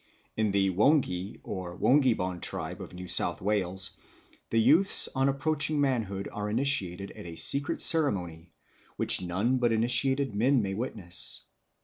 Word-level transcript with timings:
In 0.35 0.49
the 0.49 0.71
Wonghi 0.71 1.39
or 1.43 1.77
Wonghibon 1.77 2.41
tribe 2.41 2.81
of 2.81 2.91
New 2.91 3.07
South 3.07 3.39
Wales 3.39 3.91
the 4.49 4.59
youths 4.59 5.07
on 5.13 5.29
approaching 5.29 5.79
manhood 5.79 6.27
are 6.33 6.49
initiated 6.49 7.11
at 7.11 7.27
a 7.27 7.35
secret 7.35 7.83
ceremony, 7.83 8.51
which 8.95 9.21
none 9.21 9.59
but 9.59 9.71
initiated 9.71 10.33
men 10.33 10.63
may 10.63 10.73
witness. 10.73 11.43